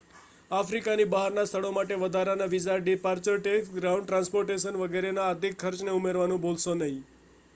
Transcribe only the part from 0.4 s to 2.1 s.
આફ્રિકાની બહારના સ્થળો માટે